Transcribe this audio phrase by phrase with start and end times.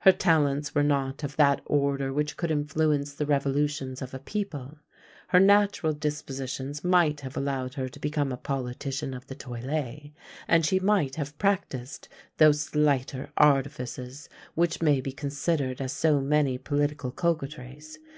[0.00, 4.76] Her talents were not of that order which could influence the revolutions of a people.
[5.28, 10.10] Her natural dispositions might have allowed her to become a politician of the toilet,
[10.46, 12.06] and she might have practised
[12.36, 17.98] those slighter artifices, which may be considered as so many political coquetries.